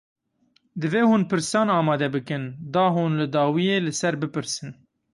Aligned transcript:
Divê 0.81 1.01
hûn 1.09 1.23
pirsan 1.31 1.67
amade 1.77 2.07
bikin, 2.15 2.43
da 2.73 2.83
hûn 2.95 3.11
li 3.19 3.27
dawiyê 3.35 3.77
li 3.81 3.91
ser 3.99 4.13
bipirsin 4.21 4.69